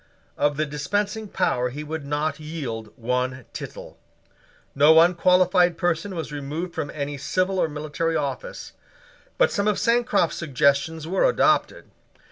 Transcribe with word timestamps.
Of 0.35 0.57
the 0.57 0.65
dispensing 0.65 1.27
power 1.27 1.69
he 1.69 1.83
would 1.83 2.03
not 2.07 2.39
yield 2.39 2.91
one 2.95 3.45
tittle. 3.53 3.99
No 4.73 4.99
unqualified 4.99 5.77
person 5.77 6.15
was 6.15 6.31
removed 6.31 6.73
from 6.73 6.89
any 6.89 7.19
civil 7.19 7.59
or 7.59 7.67
military 7.69 8.15
office. 8.15 8.73
But 9.37 9.51
some 9.51 9.67
of 9.67 9.77
Sancroft's 9.77 10.37
suggestions 10.37 11.07
were 11.07 11.23
adopted. 11.25 11.91